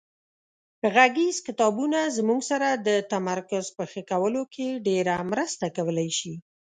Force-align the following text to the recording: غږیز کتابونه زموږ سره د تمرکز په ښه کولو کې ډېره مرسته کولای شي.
غږیز 0.95 1.37
کتابونه 1.47 1.99
زموږ 2.17 2.41
سره 2.51 2.67
د 2.87 2.89
تمرکز 3.13 3.65
په 3.77 3.83
ښه 3.91 4.01
کولو 4.11 4.41
کې 4.53 4.67
ډېره 4.87 5.15
مرسته 5.31 5.65
کولای 5.77 6.09
شي. 6.19 6.33